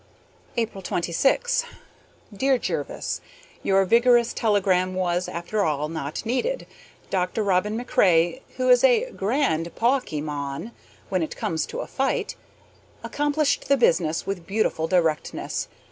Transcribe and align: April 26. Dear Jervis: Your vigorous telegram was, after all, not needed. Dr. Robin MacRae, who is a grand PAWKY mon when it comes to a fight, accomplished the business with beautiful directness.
April 0.57 0.81
26. 0.81 1.63
Dear 2.35 2.57
Jervis: 2.57 3.21
Your 3.61 3.85
vigorous 3.85 4.33
telegram 4.33 4.95
was, 4.95 5.27
after 5.27 5.63
all, 5.63 5.89
not 5.89 6.25
needed. 6.25 6.65
Dr. 7.11 7.43
Robin 7.43 7.77
MacRae, 7.77 8.41
who 8.57 8.67
is 8.67 8.83
a 8.83 9.11
grand 9.11 9.75
PAWKY 9.75 10.21
mon 10.21 10.71
when 11.09 11.21
it 11.21 11.37
comes 11.37 11.67
to 11.67 11.81
a 11.81 11.85
fight, 11.87 12.33
accomplished 13.03 13.67
the 13.67 13.77
business 13.77 14.25
with 14.25 14.47
beautiful 14.47 14.87
directness. 14.87 15.67